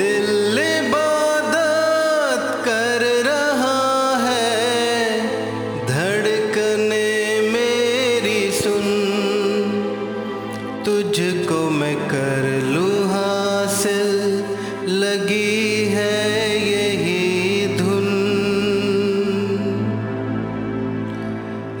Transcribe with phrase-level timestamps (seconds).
[0.00, 0.58] दिल
[2.64, 5.20] कर रहा है,
[5.86, 7.08] धड़कने
[7.50, 8.86] मेरी सुन।
[10.84, 12.48] तुझको मैं कर
[13.08, 14.12] हासिल,
[15.02, 16.16] लगी है
[16.68, 18.08] यही धुन।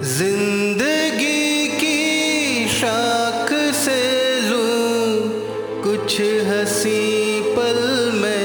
[0.02, 4.00] ज़िंदगी की शाख से
[4.40, 7.78] लूँ कुछ हँसी पल
[8.14, 8.39] मैं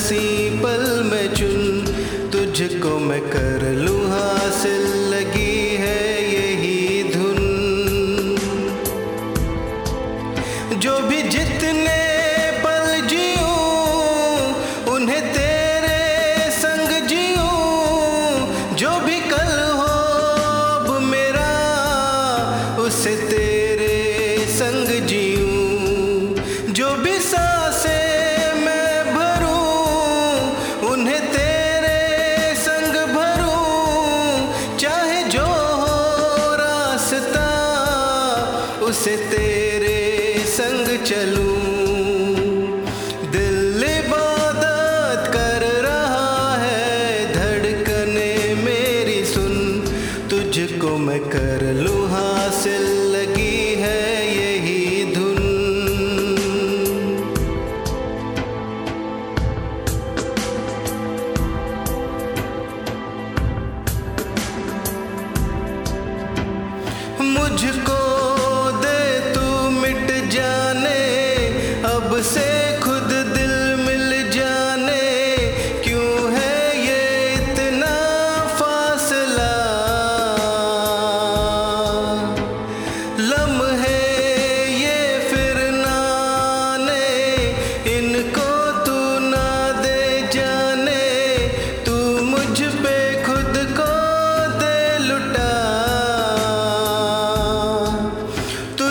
[0.00, 1.84] हँसी पल में चुन,
[2.32, 7.40] तुझको मैं कर लूँ हासिल, लगी है यही धुन।
[10.80, 11.98] जो भी जितने
[12.64, 13.39] पल जीऊं
[39.00, 41.54] उसे तेरे संग चलूँ।
[43.32, 48.28] दिल इबादत कर रहा है, धड़कने
[48.64, 49.56] मेरी सुन।
[50.30, 51.99] तुझको मैं कर लूँ।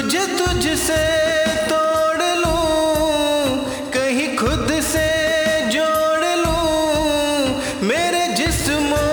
[0.10, 1.02] तुझे तुझसे
[1.70, 3.62] तोड़ लूँ,
[3.94, 5.06] कहीं खुद से
[5.70, 9.06] जोड़ लूँ। मेरे जिस्मो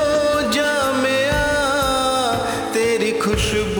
[0.57, 2.33] जा में आ,
[2.73, 3.76] तेरी खुशबू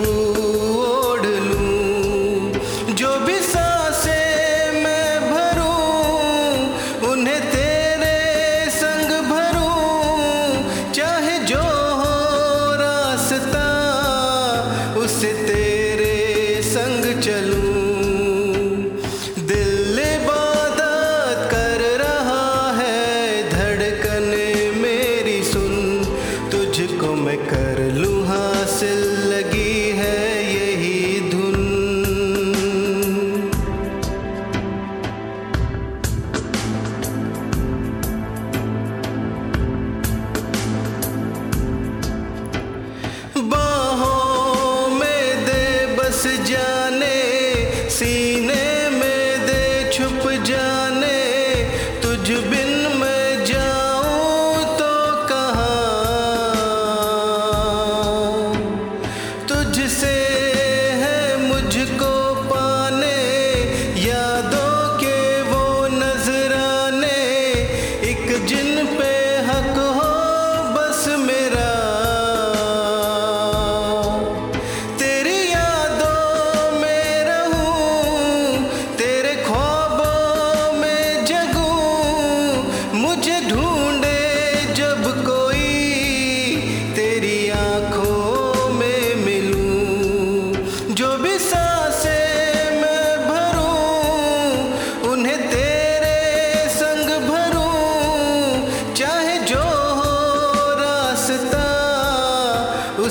[16.87, 18.83] संग चलूँ।
[19.47, 22.45] दिल इबादत कर रहा
[22.77, 24.47] है, धड़कने
[24.81, 25.75] मेरी सुन।
[26.51, 29.03] तुझको मैं कर लूँ हासिल
[29.33, 29.66] लगी।
[46.45, 47.26] जाने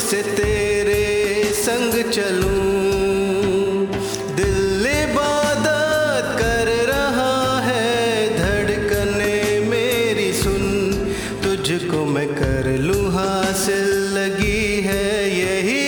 [0.07, 3.87] से तेरे संग चलूँ।
[4.37, 9.35] दिल्ली इबादत कर रहा है, धड़कने
[9.71, 10.65] मेरी सुन।
[11.45, 15.86] तुझको मैं कर लूँ हासिल, लगी है यही